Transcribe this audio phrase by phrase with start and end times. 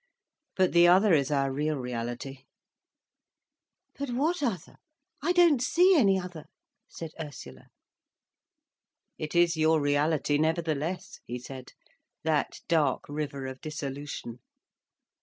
[0.55, 2.45] But the other is our real reality—"
[3.93, 4.77] "But what other?
[5.21, 6.45] I don't see any other,"
[6.87, 7.67] said Ursula.
[9.19, 11.73] "It is your reality, nevertheless," he said;
[12.23, 14.39] "that dark river of dissolution.